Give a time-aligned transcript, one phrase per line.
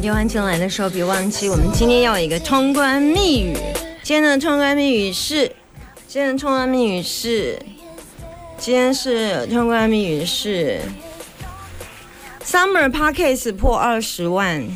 [0.00, 3.54] 电话进来的时候，别忘记我们今天要一个通关密语。
[4.02, 5.46] 今天的通关密语是，
[6.08, 7.60] 今天的通关密语是，
[8.56, 10.80] 今天是通关密语是
[12.42, 14.66] ，Summer Podcast 破二十万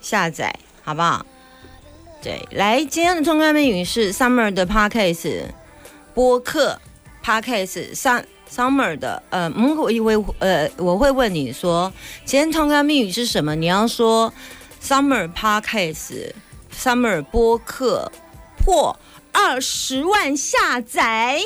[0.00, 1.26] 下载，好不好？
[2.22, 5.46] 对，来，今天的通关密语是 Summer 的 Podcast
[6.14, 6.80] 播客
[7.24, 11.92] Podcast Sum Summer 的，呃，嗯，我以为呃我会问你说，
[12.24, 13.54] 今天通关密语是什么？
[13.54, 14.32] 你要说
[14.82, 16.32] Summer Podcast
[16.74, 18.10] Summer 播客
[18.58, 18.98] 破
[19.32, 21.40] 二十万下载。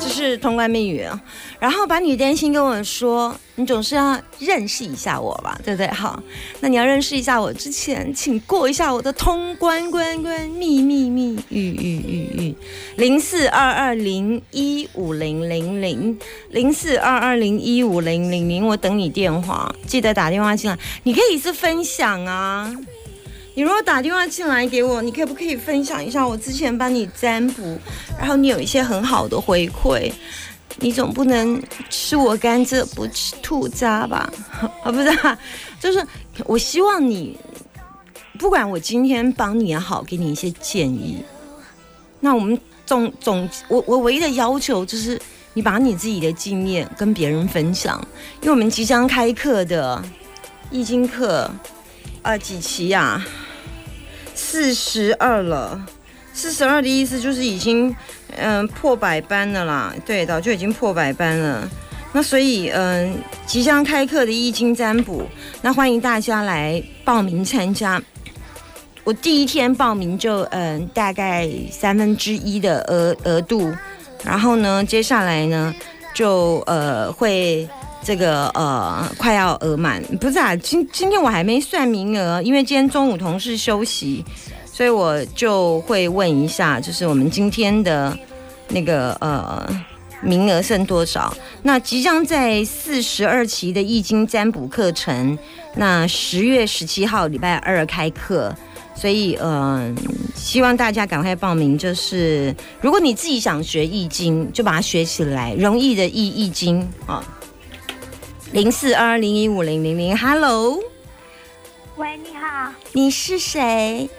[0.00, 1.20] 这是通关密语啊，
[1.60, 5.86] 然后把你担心跟我说，你总是要认识一下我吧，对不对？
[5.88, 6.20] 好，
[6.60, 12.56] 那你要认识一下我之前，请过一下我的通关关关密密密语语语语，
[12.96, 16.18] 零四二二零一五零零零
[16.50, 22.74] 零四二二零一五零零零，我等你电话，记得打电话进来，你可以是分享啊。
[23.54, 27.78] 你如果打电话进来给我，你可不可以分享一下我之前帮你占卜，
[28.18, 30.10] 然后你有一些很好的回馈？
[30.78, 34.32] 你总不能吃我甘蔗不吃兔渣吧？
[34.82, 35.38] 啊， 不是、啊，
[35.78, 36.04] 就是
[36.46, 37.38] 我希望你，
[38.38, 41.22] 不管我今天帮你也好，给你一些建议。
[42.20, 45.20] 那我们总总，我我唯一的要求就是
[45.52, 48.02] 你把你自己的经验跟别人分享，
[48.40, 50.02] 因为我们即将开课的
[50.70, 51.50] 易经课，
[52.22, 53.24] 呃，几期呀、
[54.34, 55.84] 四十二了。
[56.32, 57.94] 四十二的意思就是已经
[58.36, 61.68] 嗯、破百班了啦，对，早就已经破百班了。
[62.12, 65.28] 那所以嗯、即将开课的易经占卜，
[65.60, 68.00] 那欢迎大家来报名参加。
[69.04, 73.70] 我第一天报名就嗯、大概三分之一的额额度，
[74.24, 75.74] 然后呢，接下来呢
[76.14, 77.68] 就呃会
[78.04, 84.24] 这个呃快要额满，不是啊，今今天我还没算名额，因为今天中午同事休息，
[84.66, 88.16] 所以我就会问一下，就是我们今天的
[88.68, 89.64] 那个呃
[90.20, 91.32] 名额剩多少？
[91.62, 95.38] 那即将在四十二期的易经占卜课程，
[95.76, 98.54] 那十月十七号礼拜二开课。
[98.94, 99.96] 所以，嗯、
[100.34, 101.78] 希望大家赶快报名。
[101.78, 107.24] 就是如果你自己想学易经，就把它学起来，容易的易易经啊。
[108.52, 110.78] 零四二零一五零零零，Hello，
[111.96, 114.10] 喂，你好，你是谁？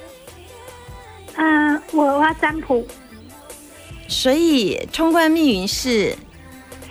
[1.35, 2.83] 嗯、我要占卜。
[4.07, 6.15] 所以通关密云是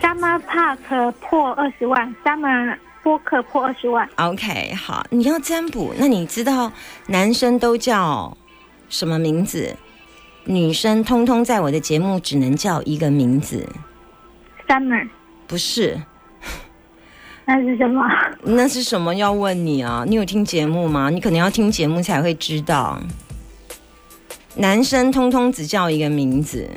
[0.00, 6.70] ？Summer Park 破二十万，Summer 播客破二十万，OK，好，你要占卜，那你知道
[7.08, 8.36] 男生都叫
[8.88, 9.74] 什么名字？
[10.44, 13.68] 女生通通在我的节目只能叫一个名字
[14.68, 15.08] ，Summer。
[15.48, 16.00] 不是？
[17.44, 18.02] 那是什么？
[18.44, 19.14] 那是什么？
[19.14, 20.04] 要问你啊！
[20.06, 21.10] 你有听节目吗？
[21.10, 23.00] 你可能要听节目才会知道。
[24.54, 26.68] 男生通通只叫一个名字，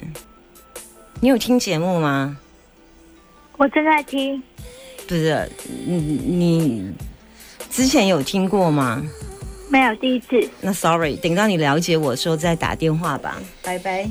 [1.21, 2.37] 你有听节目吗？
[3.57, 4.41] 我正在听，
[5.07, 5.49] 不是，
[5.85, 6.93] 你你
[7.69, 9.03] 之前有听过吗？
[9.69, 10.49] 没有第一次。
[10.61, 14.09] 那 sorry，等到你了解我的时候再打电话吧，拜拜。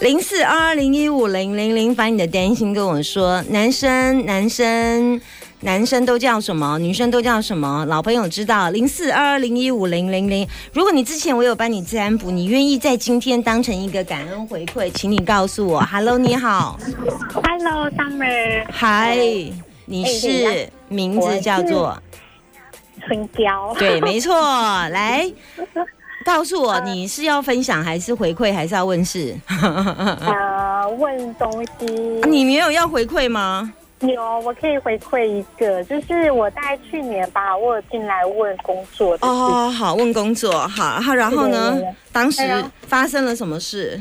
[0.00, 3.42] 零四二二零一五零零零，把你的担心跟我说。
[3.48, 5.20] 男生，男生，
[5.60, 6.78] 男生都叫什么？
[6.78, 7.84] 女生都叫什么？
[7.86, 8.70] 老朋友知道。
[8.70, 15.80] 零四二二零一五零零零，如果你之前我有帮你占卜，你愿意在今天当成一个感恩回馈，请你告诉我。
[15.80, 16.78] Hello，你好
[17.34, 19.18] ，Hello Summer，嗨，
[19.84, 22.00] 你是名字叫做
[23.04, 23.74] 春娇。
[23.76, 24.32] 对，没错，
[24.90, 25.28] 来。
[26.28, 29.34] 告诉我，你是要分享还是回馈，还是要问事？
[29.48, 31.86] 呃，问东西
[32.28, 33.72] 你没有要回馈吗？
[34.00, 41.78] 有，我可以回馈一个，就是我在去年吧，我有进来问工作的事哦，好，问工作，好，好，然后呢？
[42.12, 42.42] 当时
[42.82, 43.98] 发生了什么事？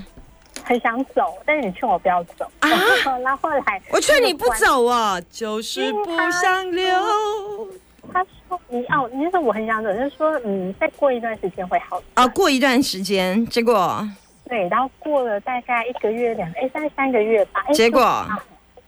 [0.65, 2.69] 很想走，但是你劝我不要走啊
[3.23, 6.05] 然后后来我劝你不走啊，就是不
[6.41, 6.93] 想留。
[8.13, 8.29] 他说
[8.69, 14.07] 你哦，你是说我很想走，就是说嗯，再过一段时间会好啊，过一段时间，结果
[14.47, 18.25] 对，然后过了大概一个月两哎三三个月吧，哎结果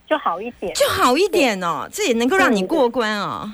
[0.07, 3.51] 就就好一点，就好一点哦，这也能够让你过关哦。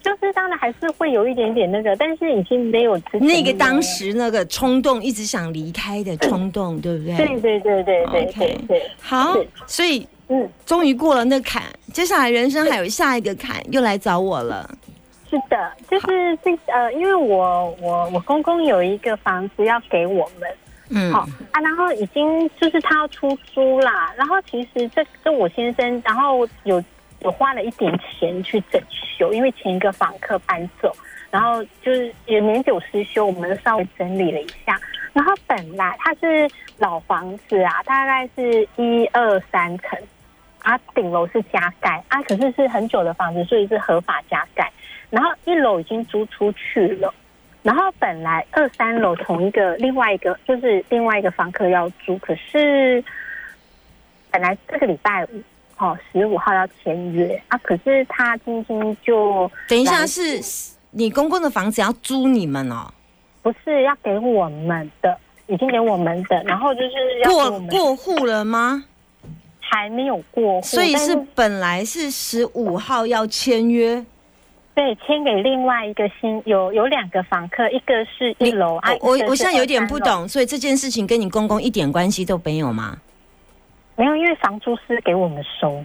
[0.00, 7.16] 就是当然还是会有一点点那个，但是已经没有之前那个当时那个冲动，一直想离开的冲动，对不对？
[7.16, 14.70] 对对对对对对对，好，所以嗯，终于过了那坎，接下来人生还有下一个坎，又来找我了。
[15.30, 20.50] 是的，就是这呃，因为我我我公公有一个房子要给我们，
[20.90, 21.20] 嗯，好、
[21.52, 26.82] 啊，然后已经就是他要出租啦，然后其实这这我先生，然后有
[27.20, 30.90] 有花了一点钱去整修，因为前一个房客搬走，
[31.30, 34.80] 然后就是也年久失修，我们稍微整理了一下。
[35.12, 36.48] 然后本来它是
[36.78, 39.98] 老房子啊，大概是一二三层，
[40.60, 44.70] 啊，顶楼是加盖啊，可是是很久的房子，所以是合法加盖。
[45.10, 47.12] 然后一楼已经租出去了，
[47.62, 53.02] 然后本来二三楼同一个另外一个就是另外一个房客要租，可是
[54.30, 55.42] 本来这个礼拜五
[55.78, 60.38] 哦十五号要签约啊，可是他今天就等一下是
[60.90, 62.92] 你公公的房子要租你们哦，
[63.42, 68.84] 不是要给我们的，已经给我们的，然后就是要给过过户了吗？
[69.60, 74.04] 还没有过户，所以是本来是十五号要签约，
[74.78, 82.96] 对签给另外一个新有有两个房客，一个是一楼啊，我我现在有点不懂，所以这件事情跟你公公一点关系都没有吗？
[83.96, 85.84] 没有，因为房租是给我们收，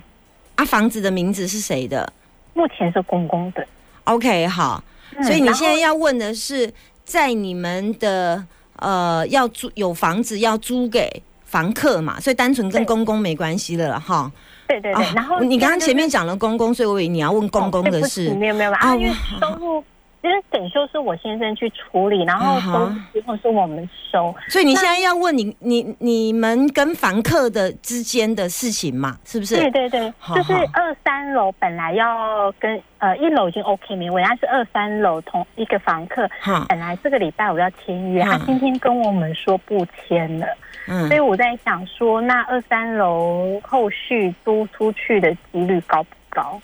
[0.58, 2.14] 啊，房子的名字是谁的
[2.54, 3.66] 目前是公公的。
[4.04, 4.84] ？OK，好，
[5.18, 6.72] 嗯所以你现在要问的是，
[7.04, 14.32] 在你们的呃要租有房子要租给房客嘛，所以单纯跟公公没关系了哈。
[14.68, 18.34] 对对对，啊然后你刚刚前面讲讲了公公，所以我以为你要问公公的事。
[18.36, 19.84] 没有没有，哦啊，因为好收入
[20.24, 24.34] 因为整修是我先生去处理，然后收入之后是我们收。
[24.48, 29.56] 所以你现在要问你你你们跟房客的之间的事情嘛，是不是？
[29.56, 40.48] 对对对，就是二三楼本来要跟呃一楼已经 OK 没问题，但是二三楼同一个房客哈，本来这个礼拜我要签约，嗯他今天跟我们说不签了，
[40.88, 41.06] 嗯。
[41.10, 46.62] 所以我在想说，那二三楼后续租出去的几率高不高？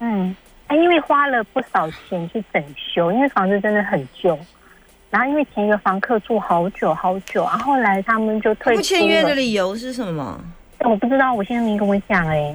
[0.00, 0.34] 嗯，
[0.66, 4.38] 啊，因为花了不少钱去整修，因为房子真的很旧。
[5.10, 10.40] 然后因为前一个房客住好久好久，啊，后来他们就退不签约的理由是什么？
[10.80, 12.54] 我不知道，我先生没跟我讲哎、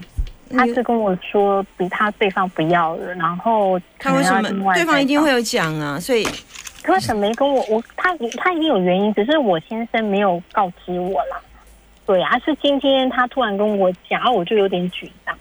[0.52, 5.98] 他是跟我说比他对方不要了，然后他为什么对方一定会有讲啊？
[6.00, 6.24] 所以
[6.84, 6.94] 他？
[6.94, 7.64] 为什么没跟我？
[7.70, 11.40] 我他他一定有原因，只是我先生没有告知我啦。
[12.06, 15.34] 对啊，是今天他突然跟我讲，啊我就有点沮丧。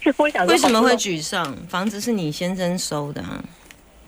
[0.00, 1.56] 就 我想说为什么会沮丧？
[1.68, 3.42] 房子是你先生收的啊？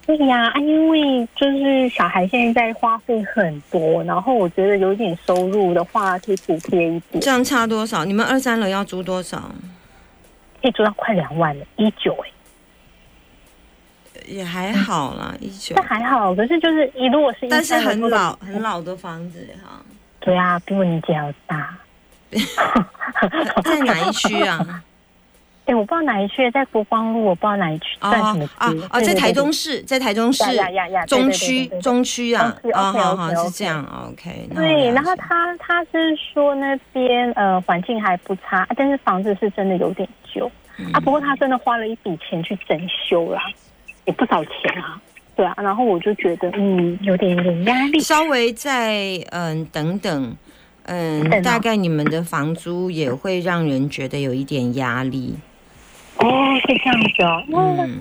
[0.07, 8.05] 对呀、啊，因为就是小孩现在花费很多，然后我觉得有一点收入的话，可以补贴一点这，样差多少？
[8.05, 9.51] 你们二三楼要租多少？
[10.61, 12.29] 可以租到快两万了，一九哎，
[14.27, 16.35] 也还好啦，一九这，还好。
[16.35, 19.81] 可是就是一如果是一但是很老很老的房子哈。
[20.21, 21.79] 对啊，比我年纪还要大。
[23.63, 24.84] 在哪一区啊？
[25.67, 28.53] 哎、我不知道哪一区，在国光路，我不知道哪一区哦算什么区。
[28.59, 30.45] 啊啊，在台中市，在台中市
[31.07, 34.49] 中区中区啊哦，好好是这样，OK。
[34.55, 41.01] 对，然后他他是说那边呃环境还不差，啊但是房子是真的有点旧、嗯啊。
[41.01, 42.79] 不过他真的花了一笔钱去整
[43.09, 43.43] 修啦，
[44.05, 45.01] 也不少钱啊。
[45.35, 47.99] 对啊，然后我就觉得嗯有点有点压力。
[48.01, 50.37] 稍微再嗯等等，
[50.85, 55.35] 嗯，大概你们的房租也会让人觉得有一点压力，
[56.25, 57.45] 哦，是这样子哦。
[57.49, 58.01] 那嗯。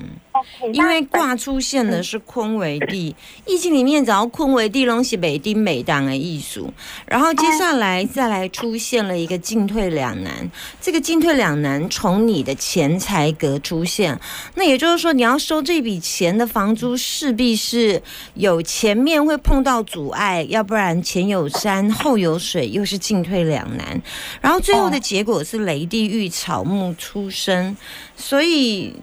[0.74, 6.74] 因为那卦出现的是坤为地，易经里面只要坤为地，东西北丁北当的艺术。
[7.06, 10.50] 然后接下来再来出现了一个进退两难，
[10.82, 14.20] 这个进退两难从你的钱财格出现，
[14.56, 18.02] 那也就是说你要收这笔钱的房租，势必是
[18.36, 24.02] 有前面会碰到阻碍，要不然前有山后有水，又是进退两难。
[24.42, 27.76] 然后最后的结果是雷地遇草木出生，
[28.16, 28.94] 所以。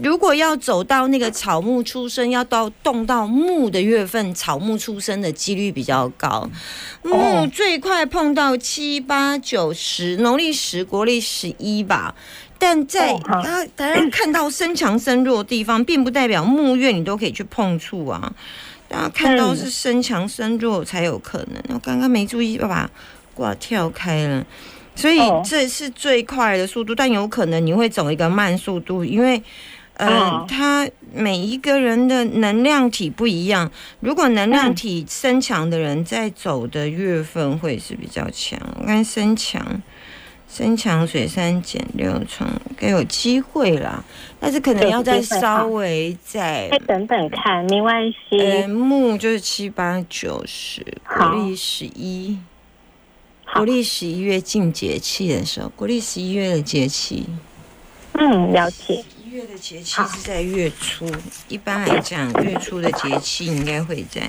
[0.00, 6.48] 如果要走到那个草木出生，要到动到木的月份，草木出生的几率比较高。
[7.02, 12.14] 木哦最快碰到七八九十，农历十，国历十一吧。
[12.60, 13.12] 但在
[13.76, 18.32] 大家看到身强身弱的地方，并不代表木月你都可以去碰触啊。
[18.88, 21.74] 大家看到嗯是身强身弱才有可能。
[21.74, 22.88] 我刚刚没注意，爸爸
[23.34, 24.46] 挂跳开了，
[24.94, 29.42] 所以哦这是最快的速度，但有可能你会走一个慢速度，因为。
[29.98, 33.70] 嗯，哦他每一个人的能量体不一样。
[34.00, 38.58] 如果能量体身强的人，在走的月份会是比较强。
[38.80, 39.82] 我看身强，
[40.48, 44.04] 身强水三减六冲，该有机会啦。
[44.38, 48.38] 但是可能要再稍微再再等等看，没关系。
[48.38, 52.38] 呃，木就是七八九十，好国历十一，
[53.44, 57.26] 好国历十一月进节气的时候，国历十一月的节气，
[58.12, 59.02] 嗯，了解。
[59.38, 61.08] 一月的节气是在月初，
[61.46, 64.28] 一般来讲，月初的节气应该会在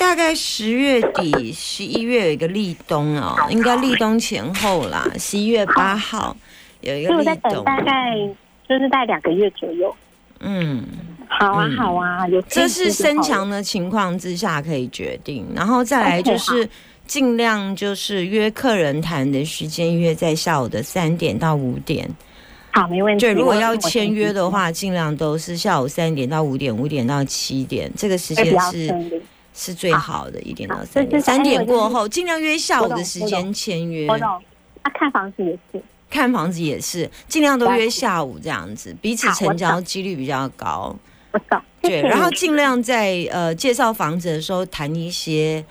[0.00, 6.34] 大概十月底、十一月有一个立冬哦，应该立冬前后啦，十一月八号
[6.80, 8.16] 有一个所以我在等立冬，大概
[8.66, 9.94] 就是在两个月左右。
[10.40, 10.82] 嗯。
[11.28, 16.66] 好啊，嗯好啊，有这是身身强的情况之下可以决定，然后再来就是
[17.06, 22.08] 尽量就是约客人谈的时间约在下午的三点到五点。
[22.76, 23.20] 好，没问题。
[23.20, 29.22] 对，如果要签约的，话，尽量都是下午三点到五点，五点到七点，这个时间是。
[29.58, 31.18] 是最好的，一点到三点。
[31.18, 34.06] 三点过后，尽量约下午的时间签约。
[34.06, 34.28] 我懂。
[34.82, 35.82] 啊，看房子也是。
[36.10, 40.94] 看房子也是，尽量都约下午这样子，彼此成交几率比较高。
[41.32, 41.58] 我懂。
[41.80, 45.64] 对，然后尽量在呃介绍房子的时候谈一些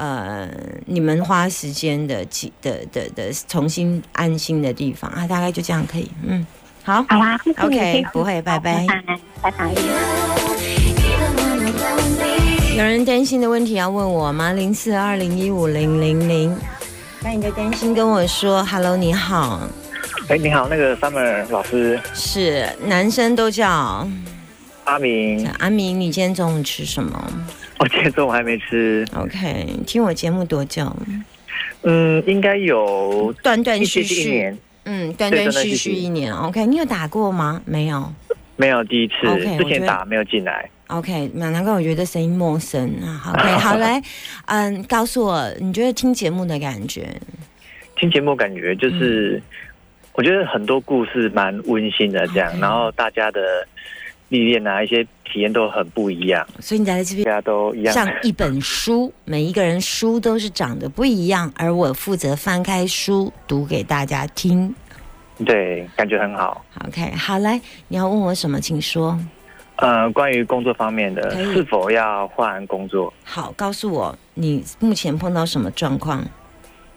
[0.00, 0.48] 呃
[0.86, 6.46] 你们花时间的几的的的重新安心的地方啊，大概就这样可以，嗯，
[6.82, 7.04] 好。
[7.08, 8.86] 好啊 OK，不会拜拜
[9.42, 9.70] 拜拜.
[12.76, 14.52] 有人担心的问题要问我吗？
[14.54, 16.56] 零四二零一五零零零，
[17.22, 18.64] 那你的担心跟我说。
[18.64, 19.60] Hello，你好，
[20.28, 24.08] 哎，你好，那个 Summer 老师，是男生都叫
[24.84, 25.98] 阿明，阿明。
[25.98, 27.32] 你今天中午吃什么
[27.78, 30.94] 我今天中午还没吃，？OK，听我节目多久？
[31.82, 36.32] 嗯，应该有断断续续，一年，嗯，断断续续一年。
[36.34, 37.62] OK，你有打过吗？
[37.64, 38.12] 没有。
[38.56, 40.68] 没有第一次 OK，之前打没有进来。
[40.88, 42.92] OK，那难怪我觉得声音陌生
[43.26, 44.02] OK， 好来，
[44.46, 47.08] 嗯，告诉我你觉得听节目的感觉。
[47.96, 49.40] 听节目感觉就是，
[50.12, 53.66] 我觉得很多故事蛮温馨的，这样然后大家的
[54.30, 57.92] 历练啊，一些体验都很不一样，所以你在这边大家都一样。
[57.92, 64.74] 像一本书，每一个人书都是长得不一样，而我负责翻开书读给大家听。
[65.44, 66.64] 对，感觉很好。
[66.86, 69.18] OK，好来，你要问我什么，请说。
[69.76, 73.12] 呃，关于工作方面的，是否要换工作？
[73.24, 76.22] 好，告诉我你目前碰到什么状况？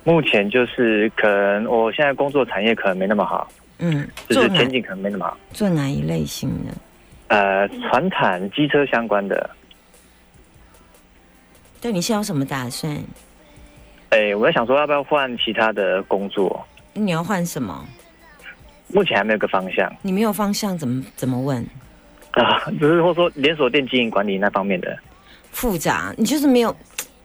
[0.04, 3.48] 目前就是可能我现在工作产业可能没那么好，
[3.80, 5.38] 嗯，就是前景可能没那么好。
[5.54, 6.74] 做哪一类型的？
[7.28, 9.50] 呃，船产机车相关的，
[11.82, 12.96] 对你现在有什么打算？
[14.10, 16.64] 哎，我在想说要不要换其他的工作，
[16.94, 17.86] 你要换什么？
[18.90, 21.66] 目前还没有个方向你没有方向，怎么怎么问？
[22.32, 24.96] 啊，只是或说连锁店经营管理那方面的。
[25.52, 26.76] 复杂，你就是没有，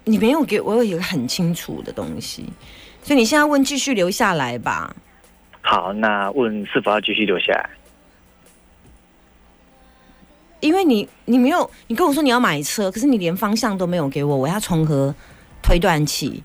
[0.04, 2.50] 你没有给我有一个很清楚的东西，
[3.02, 4.94] 所以你现在问继续留下来吧。
[5.60, 7.68] 好，那问是否要继续留下来？
[10.60, 15.14] 因为你你没有，你跟我说你要买车，可是你连方向都没有给我，我要从何
[15.62, 16.42] 推断起？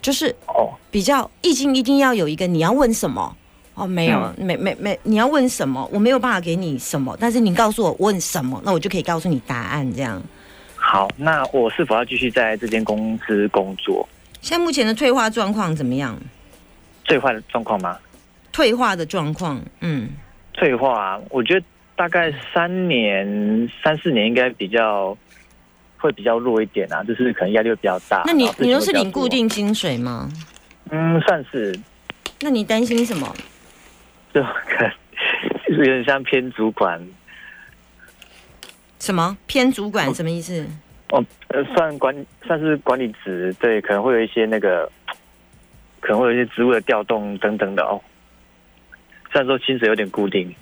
[0.00, 3.36] 就是哦，比较意境一定要有一个你要问什么
[3.74, 9.92] 哦，没有，嗯没没没，你要问什么，我没有办法给你什么，但是你告诉我问什么，那我就可以告诉你答案。
[9.92, 10.22] 这样，
[10.76, 14.08] 好，那我是否要继续在这间公司工作？
[14.40, 16.16] 现在目前的退化状况怎么样？
[17.04, 17.98] 最坏的状况吗？
[18.52, 20.08] 退化的状况，嗯，
[20.52, 21.66] 退化，我觉得
[21.98, 25.18] 大概三年、三四年应该比较
[25.98, 28.22] 会比较弱一点啊，就是可能压力会比较大。
[28.24, 28.92] 那你你都是？
[28.92, 30.30] 领固定薪水吗？
[30.90, 31.76] 嗯，算是，
[32.40, 33.34] 那你担心什么？
[34.32, 37.04] 就可能有点像偏主管
[39.00, 40.64] 什么偏主管什么意思？
[41.10, 42.14] 哦，呃，算管
[42.46, 44.88] 算是管理职，对，可能会有一些那个，
[46.00, 48.00] 可能会有一些职务的调动等等的哦。
[49.32, 50.54] 虽然说薪水有点固定，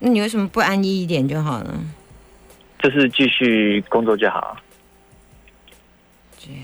[0.00, 1.84] 那你为什么不安逸一点就好了？
[2.78, 4.56] 就是继续工作就好。
[6.38, 6.62] 这样，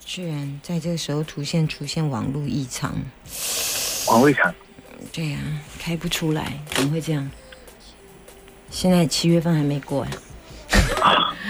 [0.00, 2.92] 居然在这个时候出现出现网络异常，
[4.08, 4.52] 网络异常，
[5.12, 5.38] 对呀、
[5.78, 7.30] 开不出来，怎么会这样？
[8.68, 10.10] 现在七月份还没过呀、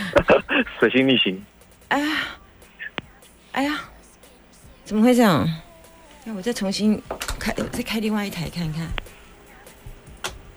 [0.79, 1.43] 水星逆行，
[1.89, 2.17] 哎呀，
[3.53, 3.81] 哎呀，
[4.85, 5.49] 怎么会这样？
[6.25, 7.03] 那我再重新
[7.39, 8.87] 开，再开另外一台看看。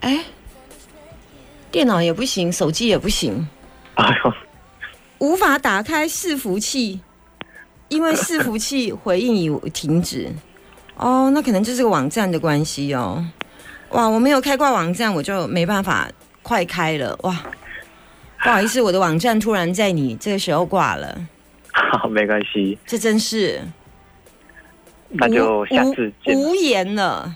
[0.02, 0.24] 哎，
[1.72, 3.48] 电电脑也不行，手机也不行，
[3.96, 4.34] 哎呦，
[5.20, 7.00] 无法打开伺服器，
[7.88, 10.30] 因为伺服器回应已停止。
[10.96, 13.26] 哦，那可能就是个网站的关系哦。
[13.92, 16.10] 哇，我没有开挂网站，我就没办法
[16.44, 17.18] 快开了。
[17.24, 17.34] 哇，
[18.44, 21.28] 不好意思，我的网站突然在你这个时候挂了，
[21.72, 23.62] 好， 没关系，这真是
[25.08, 27.34] 那就下次无言了。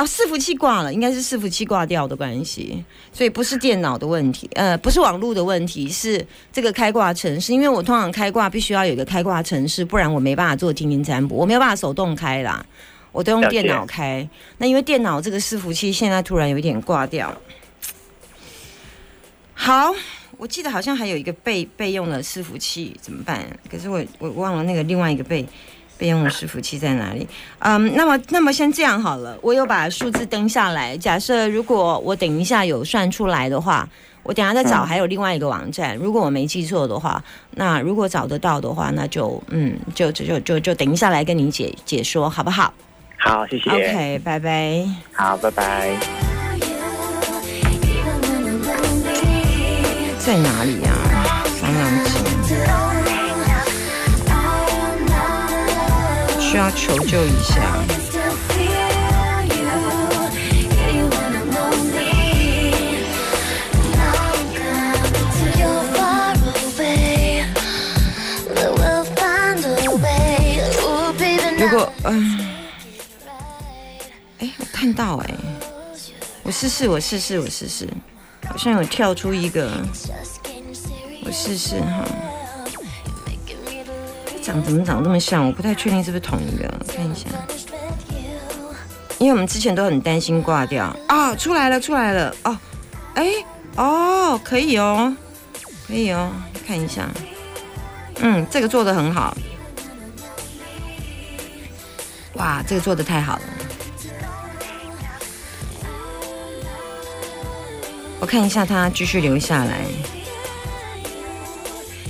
[0.00, 7.52] 哦，伺服器挂了，应该是伺服器挂掉的关系，所以不是电脑的问题，呃，不是网络的问题，是这个开挂程式。
[7.52, 12.64] 因为我通常开挂必须要有一个开挂程式，不然我没办法做听音占卜，我没有办法手动开啦，
[13.12, 14.26] 我都用电脑开。
[14.56, 17.36] 那因为电脑这个伺服器现在突然有一点挂掉。
[19.52, 19.94] 好，
[20.38, 23.44] 我记得好像还有一个备备用的伺服器，怎么办？
[23.70, 25.46] 可是我我忘了那个另外一个备
[26.00, 27.28] 备用的伺服器在哪里。
[27.58, 30.96] 嗯，那么那么先这样好了，我有把数字登下来。
[30.96, 33.86] 假设如果我等一下有算出来的话，
[34.22, 35.94] 我等下再找嗯还有另外一个网站。
[35.96, 42.72] 如果我没记错的话，那如果找得到的话，那就嗯就就就就就等一下来跟你解解说好不好
[43.18, 44.82] 好，谢谢？OK，拜拜。
[45.12, 45.96] 好，拜拜。
[50.18, 50.90] 在哪里呀、
[51.58, 52.09] 三两金
[56.60, 57.54] 要求救一下。
[71.58, 72.46] 如果嗯，
[74.40, 75.34] 哎、我看到哎、
[76.42, 77.88] 我试试，我试试，我试试，
[78.46, 79.70] 好像有跳出一个，
[81.24, 82.04] 我试试哈。
[84.64, 85.46] 怎么长这么像？
[85.46, 87.28] 我不太确定是不是同一个，看一下。
[89.18, 92.56] 因为我们之前都很担心挂掉啊，出来了，出来了哦，
[93.14, 93.26] 哎，
[93.76, 95.14] 哦，可以哦，
[95.86, 96.32] 可以哦，
[96.66, 97.06] 看一下，
[98.20, 99.36] 嗯，这个做的很好，
[102.34, 103.42] 哇，这个做的太好了。
[108.20, 109.84] 我看一下他继续留下来，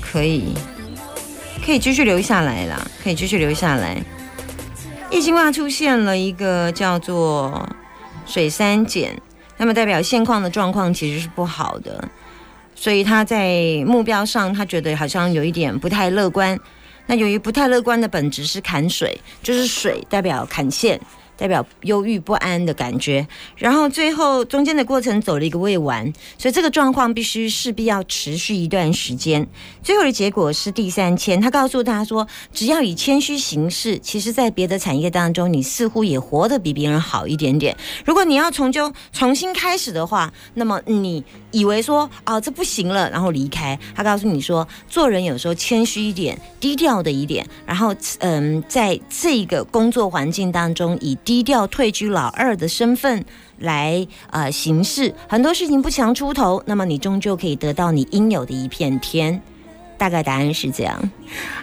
[0.00, 0.54] 可以，
[1.64, 3.96] 可以继续留下来啦，可以继续留下来。
[5.10, 7.68] 易经卦出现了一个叫做
[8.26, 9.20] 水三减，
[9.56, 12.08] 那么代表现况的状况其实是不好的，
[12.74, 16.58] 所以他在目标上他觉得好像有一点不太乐观。
[17.06, 21.00] 那由于不太乐观的本质是砍水，就是水代表砍线，
[21.40, 23.26] 代表忧郁不安的感觉。
[23.56, 29.48] 然后最后中间的过程走了一个未完，所以这个状况必须势必要持续一段时间。
[29.82, 37.74] 最后的结果是第三签，他告诉他说，只要以谦虚行事，其实在别的产业当中，你似乎也活得比别人好一点点。
[38.04, 53.24] 如果你要重就重新开始的话，那么你以为说啊这不行了，然后离开，他告诉你说，做人有时候谦虚一点，低调的一点，然后嗯，在这个工作环境当中，以低调退居老二的身份。
[53.58, 59.40] 来呃行事，很多事情不强出头，那么你终究可以得到你应有的一片天。
[59.96, 61.00] 大概答案是这样。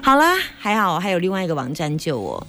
[0.02, 2.48] 好啦，还好还有另外一个网站救我。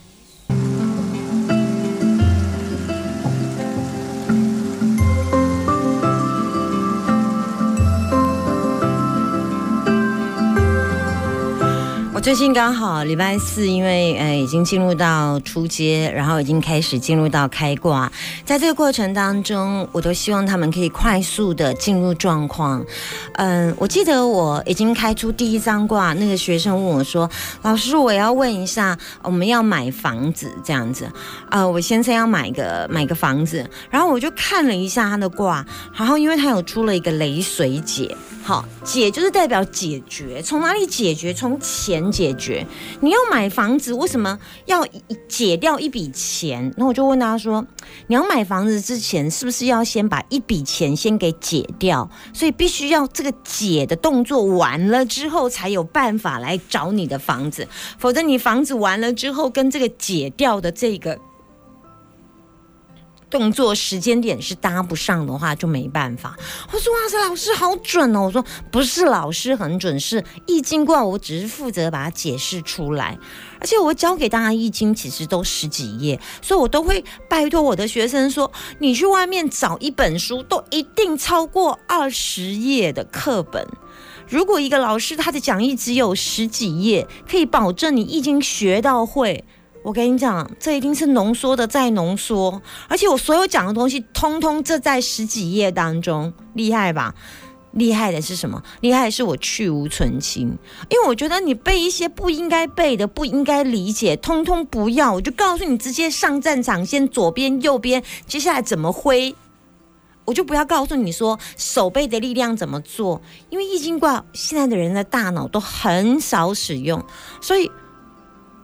[12.28, 18.12] 最近刚好礼拜四，因为呃已经进入到出街，然后已经开始进入到开挂，
[18.44, 22.84] 在这个过程当中，我都希望他们可以快速的进入状况。
[23.36, 27.30] 嗯，我记得我已经开出第一张卦，那个学生问我说
[27.64, 31.10] ：“老师，我要问一下，我们要买房子这样子，
[31.50, 35.64] 呃，我先生要买个买个房子，然后我就看了一下他的卦，
[35.96, 38.14] 然后因为他有出了一个雷水解。”
[38.44, 41.34] 好，解就是代表解决，从哪里解决？
[41.34, 42.66] 从钱解决。
[43.00, 44.84] 你要买房子，为什么要
[45.28, 46.74] 解掉一笔钱？
[46.76, 47.64] 那我就问他说，
[48.08, 52.10] 你要买房子之前，是不是要先把一笔钱先给解掉？
[52.32, 57.68] 所以必须要这个解的动作完了之后，才有办法来找你的房子，
[58.00, 61.16] 否则你房子完了之后，跟这个解掉的这个。
[63.30, 66.36] 动作时间点是搭不上的话，就没办法。
[66.72, 68.22] 我说哇塞，老师好准哦！
[68.22, 73.18] 我说不是老师很准，是易经卦，我只是负责把它解释出来。
[73.60, 83.66] 而且我教给大家易经其实都十几页，所以我都会拜托我的学生说，你去外面找一本书，都一定超过二十页的课本。
[84.28, 89.44] 如果一个老师他的讲义只有十几页，可以保证你易经学到会。
[89.88, 97.14] 我跟你讲，这一定是浓缩的再浓缩，而且我所有讲的东西，通通这在十几页当中，厉害吧？
[97.72, 98.62] 厉害的是什么？
[98.82, 100.58] 厉害的是我去无存清，
[100.90, 109.34] 因为我觉得你背一些不应该背的、不应该理解，通通不要，我就告诉你，直接上战场，先左边、右边，接下来怎么挥，
[110.26, 117.02] 我就不要告诉你说手背的力量怎么做，因为易经卦现在的人的大脑都很少使用，
[117.40, 117.70] 所以。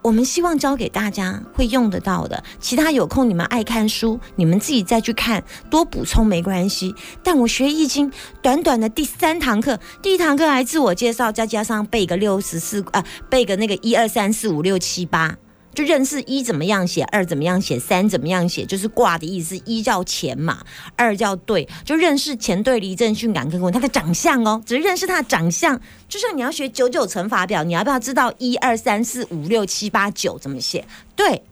[0.04, 6.94] 我们希望教给大家会用得到的，其他有空你们爱看书，你们自己再去看，多补充没关系。
[7.22, 8.12] 但我学易经，
[8.42, 15.34] 短短的第三堂课，第一堂课还自我介绍，再加上背个六十四呃，背个那个一二三四五六七八。
[15.74, 19.60] 就认识一怎么样写，二怎么样写，三怎么样写，就是卦的意思。
[19.66, 20.64] 一叫乾嘛，
[20.96, 25.78] 二叫对，就认识乾兑离震巽坎艮坤他的长相哦，只是认识他的长相。
[26.08, 30.84] 就像你要学九九乘法表，你要不要知道一二三四五六七八九怎么写？
[31.16, 31.42] 对。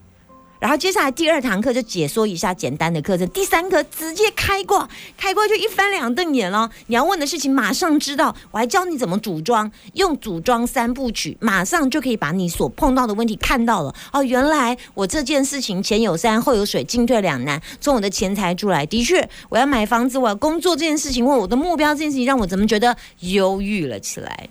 [0.63, 6.71] 然后接下来第二堂课就解说一下简单的课程，第三课直接开挂，开挂就一翻两瞪眼了。
[6.87, 13.93] 你要问的事情马上知道，我还教你怎么组装，用组装三部曲，马上就可以把你所碰到的问题看到了。
[14.13, 24.47] 哦，原来我这件事情前有山后有水，进退两难，从我的钱财出来，的确我要买房子，我要工作这件事情或我的目标这件事情，让我怎么觉得忧郁了起来。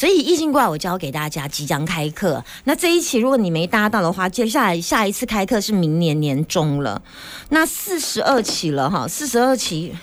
[0.00, 7.02] 所以易经卦我教给大家即将开课，那这一期如果你没搭到的话，接下来下一次开课是明年年中了，
[7.50, 9.94] 那四十二期了哈，四十二期。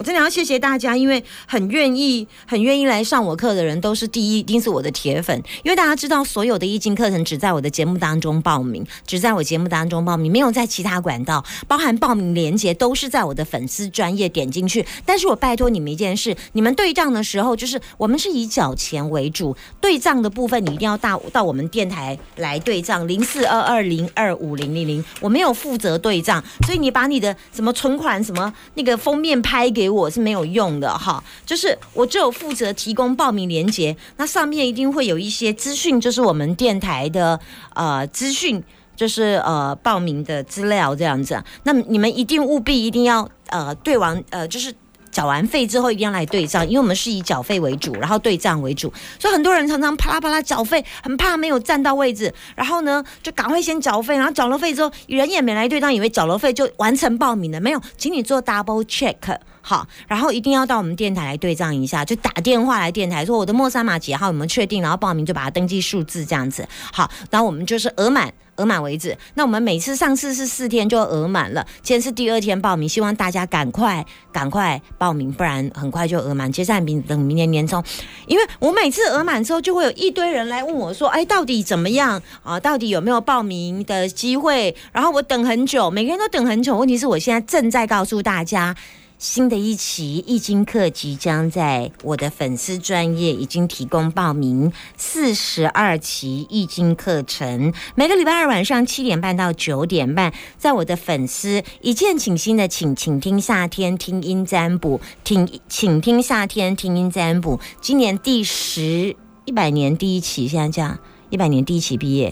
[0.00, 5.36] 我真的要谢谢大家，因为很愿意、很愿意来上我课的人，都是第一，一定是我的铁粉。
[5.62, 14.86] 因为大家知道，所有的易经课程只在我的节目当中报名，只在我节目当中报名，没有在其他管道，包含报名链接都是在我的粉丝专业点进去。
[15.04, 29.89] 但是我拜托你们一件事，你们对账的时候，就是我们是以缴钱为主，对账的部分你一定要到到我们电台来对账，零四二二零二五零零零，我没有负责对账，所以你把你的什么存款、什么那个封面拍给。
[29.90, 37.38] 我是没有用的哈，就是我只有负责提供报名链接，那上面一定会有一些资讯，就是我们电台的
[37.74, 38.62] 呃资讯，
[38.96, 41.42] 就是呃报名的资料这样子。
[41.64, 44.74] 那你们一定务必一定要呃对完呃就是。
[45.10, 59.16] 缴完费之后一定要来对账，因为我们是以缴费为主，然后对账为主，所以很多人常常啪啦啪啦缴费，很怕没有站到位置，然后呢就赶快先缴费，然后缴了费之后人也没来对账，以为缴了费就完成报名了，没有，请你做 double check
[59.60, 68.32] 好，然后一定要到我们电台来对账一下，就打电话来电台说我的莫三码几号有没有确定，然后报名就把它登记数字这样子，好，然后我们就是额满。
[68.56, 69.16] 额满为止。
[69.36, 76.52] 那我们每次上次是四天就额满了，今天是第二天报名，希望大家赶快赶快报名，不然很快就额满。
[76.52, 77.82] 接下来明等明年年终，
[78.26, 82.60] 因为我每次额满之后，就会有一堆人来问我说：“哎，到底怎么样啊？
[82.60, 86.76] 到底有没有报名的机会？”然后我等很久，每个人都等很久。
[86.76, 88.76] 问题是我现在正在告诉大家。
[89.20, 112.30] 新的一期易经课即将在我的粉丝专业已经提供报名，四十二期易经课程，每个礼拜二晚上七点半到九点半，在我的粉丝一键请新的请，请听夏天听音占卜，听请听夏天听音占卜，今年第十一百年第一期，现在这样一百年第一期毕业，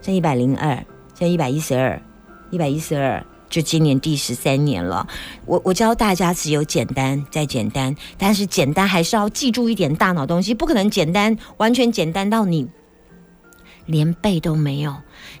[0.00, 0.76] 现在一百零二，
[1.14, 2.00] 现在一百一十二，
[2.52, 3.26] 一百一十二。
[3.48, 5.06] 就今年第十三年了，
[5.46, 12.68] 我我教大家只有简单再简单，但是简单还是要记住一点大脑东西，不可能简单完全简单到你
[13.86, 14.94] 连背都没有。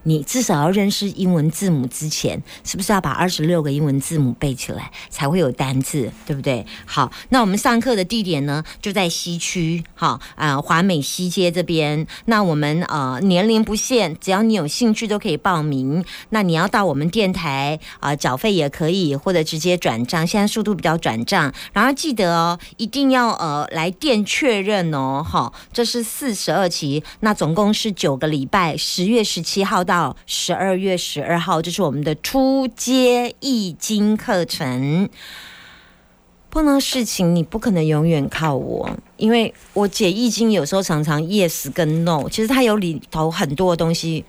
[0.04, 6.64] 你至少要认识英文字母之前，是不是要把二十六个英文字母背起来才会有单字，对不对？
[6.86, 12.06] 好，那我们上课的地点呢，就在西区，好啊，华美西街这边。
[12.26, 16.04] 那我们呃年龄不限，只要你有兴趣都可以报名。
[16.30, 21.52] 那你要到我们电台啊缴费也可以，或者直接转账，现在速度比较转账。
[21.72, 29.77] 然后记得哦，一定要呃来电确认哦，好，这是四十二期，那总共是九个礼拜，十月十七号。
[29.82, 35.08] 到十二月十二号，就是我们的初阶易经课程。
[36.50, 44.24] 碰到事情，你不可能永远靠我，因为我解易经有时候常常 yes 跟 no，其实它有里头很多东西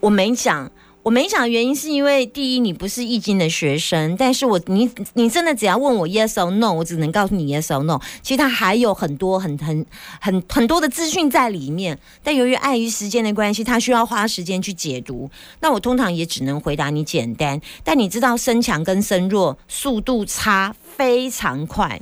[0.00, 0.70] 我没讲。
[1.02, 8.00] 我没想的原因是因为第一，你不是易经的学生，但是我你你真的只要问我 yes or no，我只能告诉你 yes or no。
[8.22, 9.84] 其实它还有很多很很
[10.20, 15.28] 很很多的资讯在里面，但由于碍于时间的关系，它需要花时间去解读。
[15.58, 22.00] 那我通常也只能回答你简单，但你知道身强跟身弱速度差非常快。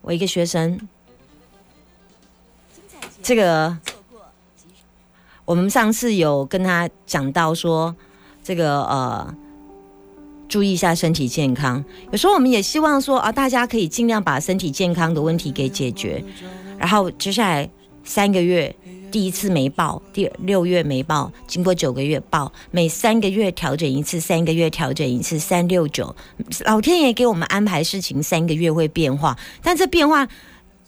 [0.00, 0.80] 我一个学生，
[3.22, 3.78] 这个。
[5.48, 7.96] 我们上次有跟他讲到说，
[8.44, 9.34] 这个呃，
[10.46, 11.82] 注意一下身体健康。
[12.10, 16.22] 有时候我们也希望说啊，大家可以尽量把身体健康的问题给解决。
[16.78, 17.66] 然后接下来
[18.04, 18.76] 三个月，
[19.10, 26.14] 第一次没报，第六月没报，经过九个月报，每三个月调整一次，三个月调整一次，三六九，
[26.66, 30.28] 老天爷给我们安排事情，三个月会变化，但这变化，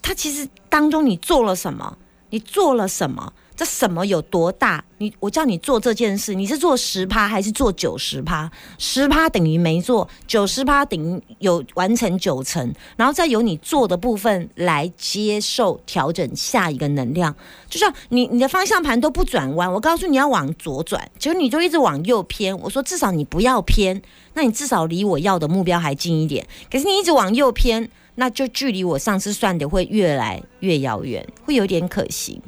[0.02, 1.96] 它其实当中你做了什么？
[2.28, 3.32] 你做了什么？
[3.60, 4.82] 这什么有多大？
[4.96, 8.50] 你我叫你做这件事，你是做十趴还是做九十趴？
[8.78, 17.36] 十趴等于没做，九十趴等于有完成九成，然后再由你做的部分来接受调整下一个能量。
[17.68, 22.58] 就像你你的方向盘都不转弯，我告诉你要往左转，结果你就一直往右偏。
[22.60, 24.00] 我说至少你不要偏，
[24.32, 26.46] 那你至少离我要的目标还近一点。
[26.72, 32.38] 可是你一直往右偏，那就距离我上次算的会越来越遥远，会有点可惜。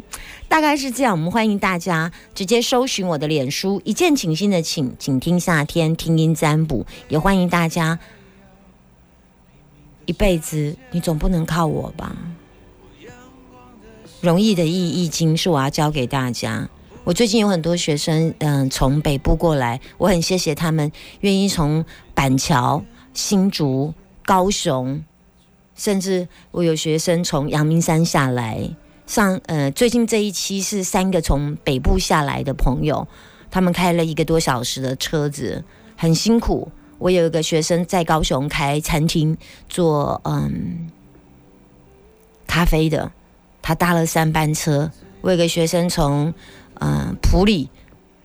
[0.46, 7.98] 大概是这样，我们欢迎大家直接搜寻我的脸书“一见倾心”的请，请听夏天听音占卜，也欢迎大家
[10.04, 12.14] 一辈子你总不能靠我吧？
[14.20, 16.68] 容易的易易经是我要教给大家。
[17.04, 21.82] 我最近有很多学生，嗯，从北部过来，我很谢谢他们愿意从
[22.12, 23.94] 板桥、新竹、
[24.26, 25.02] 高雄，
[25.74, 28.70] 甚至我有学生从阳明山下来。
[29.06, 33.06] 上呃，最近这一期是三个从北部下来的朋友，
[33.50, 35.62] 他们开了一个多小时的车子，
[35.96, 36.70] 很辛苦。
[36.98, 39.37] 我有一个学生在高雄开餐厅
[39.68, 40.88] 做嗯
[42.46, 43.11] 咖啡的，
[43.61, 44.90] 他搭了三班车。
[45.20, 46.32] 我有个学生从
[46.80, 47.68] 嗯普里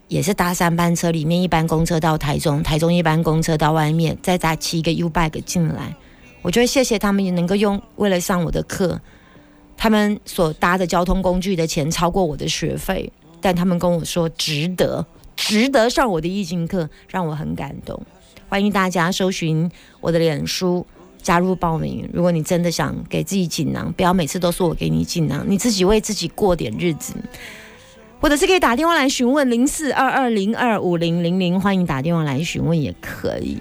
[0.08, 5.96] 也是搭三班车，里面一班公车到台中，台中一班公车到外面，再搭骑一个 U bike 进来。
[6.42, 9.00] 我觉得谢谢他们也能够用为了上我的课。
[9.76, 18.02] 他们所搭的交通工具的钱超过我的学费，但他们跟我说值得，值得上我的易经课，让我很感动。
[18.50, 19.70] 欢迎大家搜寻
[20.00, 20.84] 我的脸书，
[21.22, 22.10] 加入报名。
[22.12, 27.14] 如果你真的想给自己锦囊，不要每次都说我给你锦囊，你自己为自己过点日子，
[28.20, 33.60] 或者是可以打电话来询问零四二二零二五零零零，欢迎打电话来询问也可以。